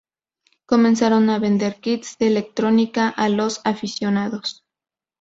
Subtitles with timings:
[0.65, 4.65] Comenzaron a vender kits de electrónica a los aficionados.